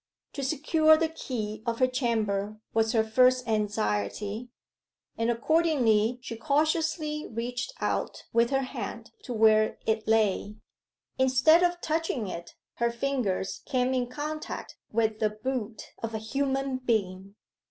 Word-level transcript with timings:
To 0.33 0.41
secure 0.43 0.97
the 0.97 1.09
key 1.09 1.61
of 1.67 1.77
her 1.77 1.85
chamber 1.85 2.59
was 2.73 2.93
her 2.93 3.03
first 3.03 3.47
anxiety, 3.47 4.49
and 5.15 5.29
accordingly 5.29 6.17
she 6.23 6.37
cautiously 6.37 7.27
reached 7.29 7.71
out 7.79 8.23
with 8.33 8.49
her 8.49 8.63
hand 8.63 9.11
to 9.25 9.33
where 9.35 9.77
it 9.85 10.07
lay. 10.07 10.55
Instead 11.19 11.61
of 11.61 11.81
touching 11.81 12.27
it, 12.27 12.55
her 12.77 12.89
fingers 12.91 13.61
came 13.67 13.93
in 13.93 14.07
contact 14.09 14.75
with 14.91 15.19
the 15.19 15.29
boot 15.29 15.83
of 16.01 16.15
a 16.15 16.17
human 16.17 16.77
being. 16.77 17.35